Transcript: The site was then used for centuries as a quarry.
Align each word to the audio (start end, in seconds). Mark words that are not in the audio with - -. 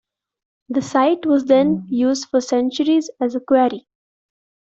The 0.69 0.81
site 0.81 1.27
was 1.27 1.45
then 1.45 1.85
used 1.87 2.29
for 2.29 2.41
centuries 2.41 3.11
as 3.19 3.35
a 3.35 3.39
quarry. 3.39 3.85